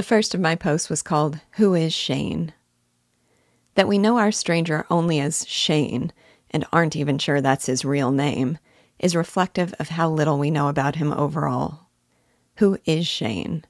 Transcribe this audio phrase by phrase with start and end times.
[0.00, 2.54] The first of my posts was called Who is Shane?
[3.74, 6.10] That we know our stranger only as Shane
[6.50, 8.56] and aren't even sure that's his real name
[8.98, 11.90] is reflective of how little we know about him overall.
[12.56, 13.66] Who is Shane?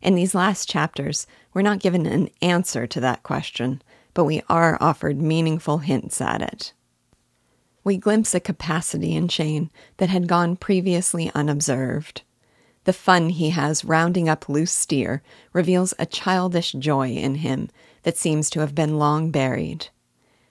[0.00, 3.82] In these last chapters, we're not given an answer to that question,
[4.14, 6.72] but we are offered meaningful hints at it.
[7.82, 12.22] We glimpse a capacity in Shane that had gone previously unobserved.
[12.88, 17.68] The fun he has rounding up loose steer reveals a childish joy in him
[18.02, 19.88] that seems to have been long buried.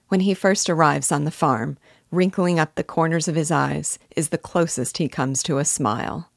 [0.10, 1.80] When he first arrives on the farm,
[2.12, 6.30] wrinkling up the corners of his eyes is the closest he comes to a smile.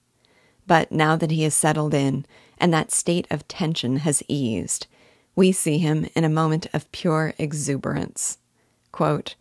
[0.66, 2.24] But now that he is settled in
[2.56, 4.86] and that state of tension has eased,
[5.36, 8.38] we see him in a moment of pure exuberance.
[8.90, 9.34] Quote,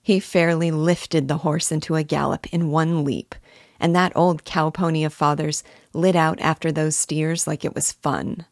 [0.00, 3.34] he fairly lifted the horse into a gallop in one leap,
[3.80, 7.92] and that old cow pony of father's lit out after those steers like it was
[7.92, 8.46] fun.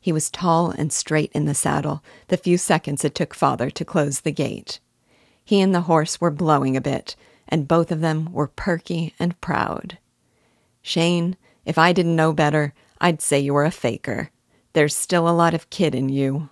[0.00, 3.84] He was tall and straight in the saddle the few seconds it took father to
[3.84, 4.80] close the gate.
[5.44, 7.16] He and the horse were blowing a bit,
[7.48, 9.98] and both of them were perky and proud.
[10.82, 14.30] Shane, if I didn't know better, I'd say you were a faker.
[14.74, 16.50] There's still a lot of kid in you.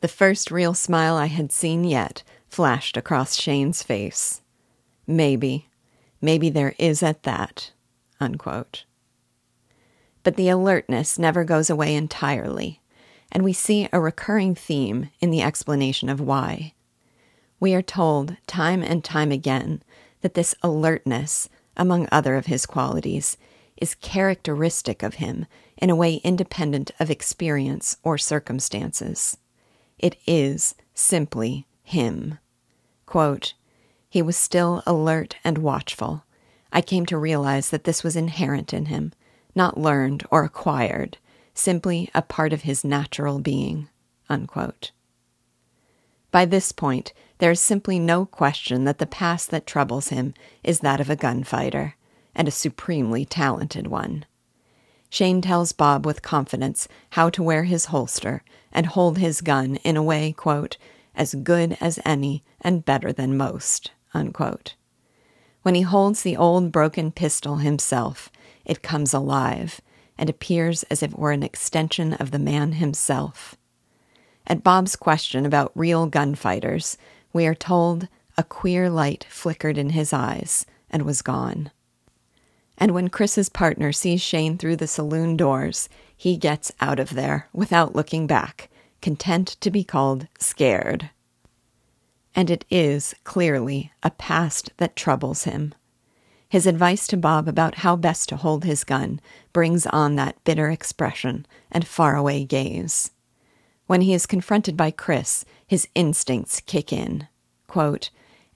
[0.00, 4.42] The first real smile I had seen yet flashed across Shane's face.
[5.06, 5.68] Maybe,
[6.24, 7.72] maybe there is at that.
[8.18, 8.84] Unquote.
[10.22, 12.80] But the alertness never goes away entirely,
[13.30, 16.72] and we see a recurring theme in the explanation of why.
[17.60, 19.82] We are told time and time again
[20.22, 23.36] that this alertness, among other of his qualities,
[23.76, 29.36] is characteristic of him in a way independent of experience or circumstances.
[29.98, 32.38] It is simply him.
[33.06, 33.54] Quote,
[34.14, 36.22] he was still alert and watchful.
[36.72, 39.12] I came to realize that this was inherent in him,
[39.56, 41.18] not learned or acquired,
[41.52, 43.88] simply a part of his natural being.
[44.28, 44.92] Unquote.
[46.30, 50.32] By this point, there is simply no question that the past that troubles him
[50.62, 51.96] is that of a gunfighter,
[52.36, 54.26] and a supremely talented one.
[55.10, 59.96] Shane tells Bob with confidence how to wear his holster and hold his gun in
[59.96, 60.76] a way, quote,
[61.16, 64.74] as good as any and better than most, unquote.
[65.62, 68.30] When he holds the old broken pistol himself,
[68.64, 69.80] it comes alive
[70.16, 73.56] and appears as if it were an extension of the man himself.
[74.46, 76.98] At Bob's question about real gunfighters,
[77.32, 81.70] we are told a queer light flickered in his eyes and was gone.
[82.76, 87.48] And when Chris's partner sees Shane through the saloon doors, he gets out of there
[87.52, 88.68] without looking back,
[89.00, 91.10] content to be called scared.
[92.34, 95.74] And it is clearly a past that troubles him.
[96.48, 99.20] His advice to Bob about how best to hold his gun
[99.52, 103.10] brings on that bitter expression and faraway gaze.
[103.86, 107.28] When he is confronted by Chris, his instincts kick in.
[107.66, 108.10] Quote,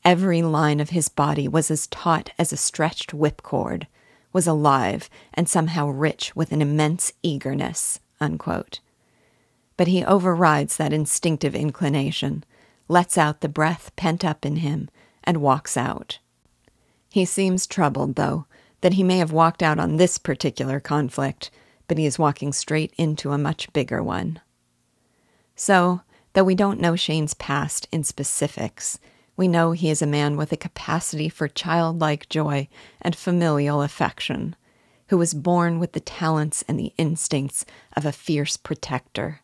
[0.04, 3.86] Every line of his body was as taut as a stretched whipcord,
[4.32, 8.00] was alive and somehow rich with an immense eagerness.
[8.20, 8.80] Unquote.
[9.76, 12.44] But he overrides that instinctive inclination,
[12.88, 14.88] lets out the breath pent up in him,
[15.24, 16.18] and walks out.
[17.10, 18.46] He seems troubled, though,
[18.80, 21.50] that he may have walked out on this particular conflict,
[21.86, 24.40] but he is walking straight into a much bigger one.
[25.56, 28.98] So, though we don't know Shane's past in specifics,
[29.36, 32.68] we know he is a man with a capacity for childlike joy
[33.00, 34.54] and familial affection,
[35.08, 37.64] who was born with the talents and the instincts
[37.96, 39.40] of a fierce protector,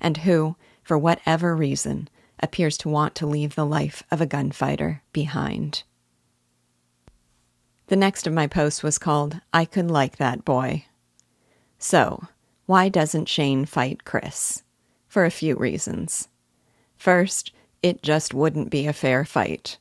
[0.00, 2.08] and who, for whatever reason,
[2.44, 5.82] appears to want to leave the life of a gunfighter behind.
[7.88, 10.86] The next of my posts was called I Could Like That Boy.
[11.78, 12.28] So,
[12.66, 14.62] why doesn't Shane fight Chris?
[15.08, 16.28] For a few reasons.
[16.96, 19.78] First, it just wouldn't be a fair fight.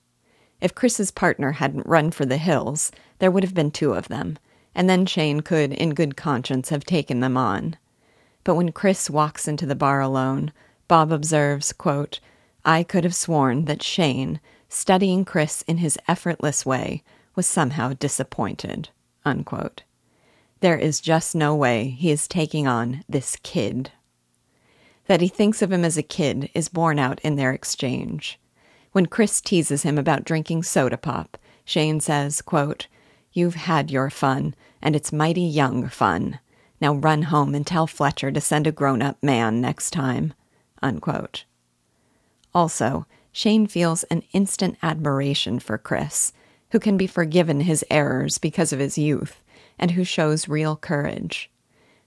[0.60, 4.38] If Chris's partner hadn't run for the hills, there would have been two of them,
[4.76, 7.78] and then Shane could, in good conscience, have taken them on.
[8.44, 10.52] But when Chris walks into the bar alone,
[10.88, 12.20] Bob observes, quote,
[12.66, 14.40] I could have sworn that Shane,
[14.70, 17.04] studying Chris in his effortless way,
[17.36, 18.90] was somehow disappointed.
[19.26, 19.84] Unquote.
[20.60, 23.92] There is just no way he is taking on this kid
[25.08, 28.40] that he thinks of him as a kid is borne out in their exchange.
[28.92, 32.88] When Chris teases him about drinking soda pop, Shane says, quote,
[33.32, 36.40] You've had your fun, and it's mighty young fun.
[36.80, 40.34] Now run home and tell Fletcher to send a grown up man next time.
[40.82, 41.46] Unquote.
[42.54, 46.34] Also, Shane feels an instant admiration for Chris,
[46.72, 49.42] who can be forgiven his errors because of his youth,
[49.80, 51.50] and who shows real courage.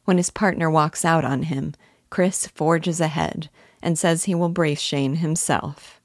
[0.04, 1.74] When his partner walks out on him,
[2.10, 3.50] Chris forges ahead
[3.82, 6.00] and says he will brace Shane himself.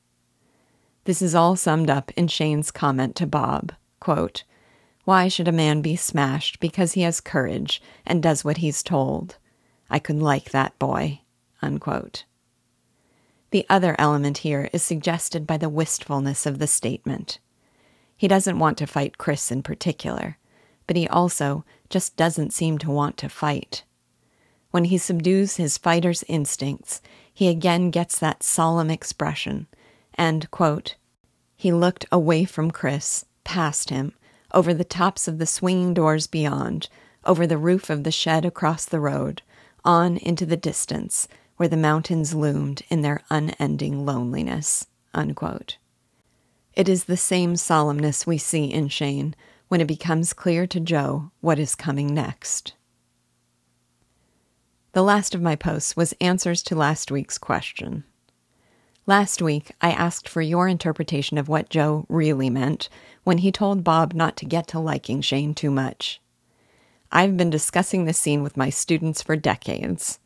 [1.05, 4.43] This is all summed up in Shane's comment to Bob quote,
[5.05, 9.37] Why should a man be smashed because he has courage and does what he's told?
[9.89, 11.21] I could like that boy.
[11.61, 12.25] Unquote.
[13.51, 17.39] The other element here is suggested by the wistfulness of the statement.
[18.15, 20.37] He doesn't want to fight Chris in particular,
[20.87, 23.83] but he also just doesn't seem to want to fight.
[24.71, 27.01] When he subdues his fighter's instincts,
[27.33, 29.67] he again gets that solemn expression,
[30.13, 30.95] and, quote,
[31.57, 34.13] he looked away from Chris, past him,
[34.53, 36.87] over the tops of the swinging doors beyond,
[37.25, 39.41] over the roof of the shed across the road,
[39.83, 41.27] on into the distance,
[41.61, 44.87] where the mountains loomed in their unending loneliness.
[45.13, 45.77] Unquote.
[46.73, 49.35] It is the same solemnness we see in Shane
[49.67, 52.73] when it becomes clear to Joe what is coming next.
[54.93, 58.05] The last of my posts was answers to last week's question.
[59.05, 62.89] Last week, I asked for your interpretation of what Joe really meant
[63.23, 66.19] when he told Bob not to get to liking Shane too much.
[67.11, 70.17] I've been discussing this scene with my students for decades.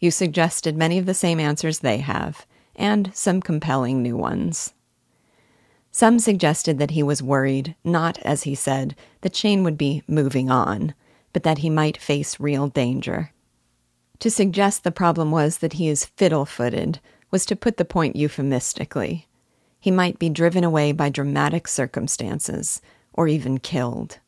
[0.00, 4.72] You suggested many of the same answers they have, and some compelling new ones.
[5.92, 10.50] Some suggested that he was worried, not, as he said, that Shane would be moving
[10.50, 10.94] on,
[11.32, 13.32] but that he might face real danger.
[14.20, 17.00] To suggest the problem was that he is fiddle footed
[17.30, 19.26] was to put the point euphemistically.
[19.78, 22.80] He might be driven away by dramatic circumstances,
[23.12, 24.18] or even killed.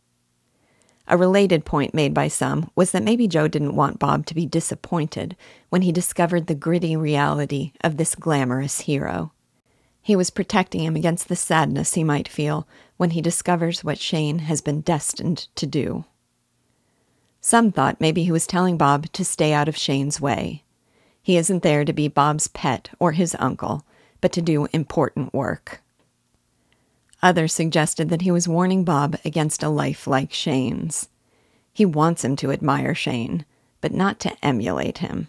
[1.09, 4.47] A related point made by some was that maybe Joe didn't want Bob to be
[4.47, 5.37] disappointed
[5.69, 9.33] when he discovered the gritty reality of this glamorous hero.
[10.01, 12.67] He was protecting him against the sadness he might feel
[12.97, 16.05] when he discovers what Shane has been destined to do.
[17.41, 20.63] Some thought maybe he was telling Bob to stay out of Shane's way.
[21.21, 23.85] He isn't there to be Bob's pet or his uncle,
[24.21, 25.82] but to do important work.
[27.23, 31.09] Others suggested that he was warning Bob against a life like Shane's.
[31.73, 33.45] He wants him to admire Shane,
[33.81, 35.29] but not to emulate him.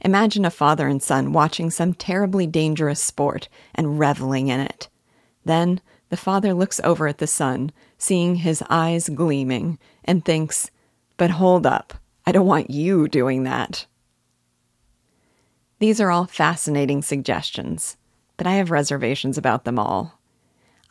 [0.00, 4.88] Imagine a father and son watching some terribly dangerous sport and reveling in it.
[5.44, 10.70] Then the father looks over at the son, seeing his eyes gleaming, and thinks,
[11.16, 11.94] but hold up,
[12.26, 13.86] I don't want you doing that.
[15.80, 17.96] These are all fascinating suggestions,
[18.36, 20.17] but I have reservations about them all.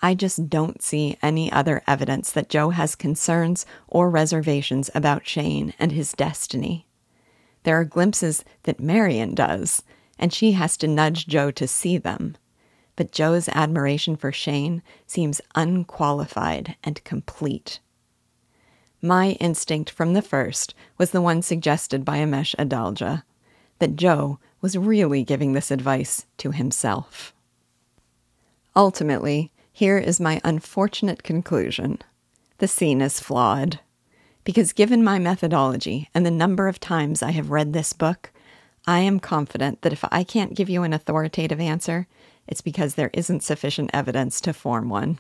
[0.02, 5.74] I just don't see any other evidence that Joe has concerns or reservations about Shane
[5.80, 6.88] and his destiny.
[7.64, 9.84] There are glimpses that Marian does,
[10.20, 12.38] and she has to nudge Joe to see them.
[12.96, 17.80] But Joe's admiration for Shane seems unqualified and complete.
[19.02, 23.24] My instinct from the first was the one suggested by Amesh Adalja
[23.80, 27.34] that Joe was really giving this advice to himself.
[28.76, 32.00] Ultimately, here is my unfortunate conclusion
[32.58, 33.80] the scene is flawed.
[34.44, 38.32] Because given my methodology and the number of times I have read this book,
[38.88, 42.08] I am confident that if I can't give you an authoritative answer,
[42.48, 45.20] it's because there isn't sufficient evidence to form one.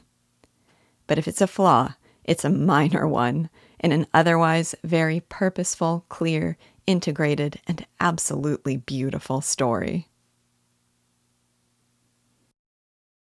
[1.06, 1.94] But if it's a flaw,
[2.24, 6.58] it's a minor one in an otherwise very purposeful, clear,
[6.88, 10.08] integrated, and absolutely beautiful story.